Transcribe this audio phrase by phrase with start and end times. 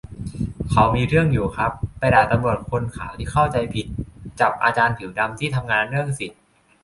[0.71, 3.85] เขามีเรื่องอยู่ครับ ไปด่าตำรวจคนขาวที่เข้าใจผิด
[4.39, 6.37] จับอาจารย์ผิวดำที่ทำงานเรื่องสิทธิ